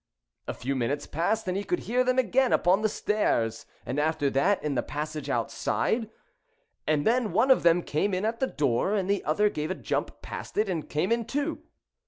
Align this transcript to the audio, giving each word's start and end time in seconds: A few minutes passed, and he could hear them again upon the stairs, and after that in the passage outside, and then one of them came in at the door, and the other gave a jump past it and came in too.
A 0.47 0.55
few 0.55 0.75
minutes 0.75 1.05
passed, 1.05 1.47
and 1.47 1.55
he 1.55 1.63
could 1.63 1.81
hear 1.81 2.03
them 2.03 2.17
again 2.17 2.51
upon 2.51 2.81
the 2.81 2.89
stairs, 2.89 3.67
and 3.85 3.99
after 3.99 4.31
that 4.31 4.63
in 4.63 4.73
the 4.73 4.81
passage 4.81 5.29
outside, 5.29 6.09
and 6.87 7.05
then 7.05 7.33
one 7.33 7.51
of 7.51 7.61
them 7.61 7.83
came 7.83 8.15
in 8.15 8.25
at 8.25 8.39
the 8.39 8.47
door, 8.47 8.95
and 8.95 9.07
the 9.07 9.23
other 9.23 9.47
gave 9.47 9.69
a 9.69 9.75
jump 9.75 10.19
past 10.23 10.57
it 10.57 10.67
and 10.67 10.89
came 10.89 11.11
in 11.11 11.25
too. 11.25 11.61